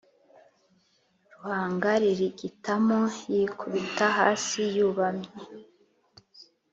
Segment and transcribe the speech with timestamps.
[1.31, 2.99] ruhanga ririgitamo
[3.33, 5.31] yikubita hasi yubamye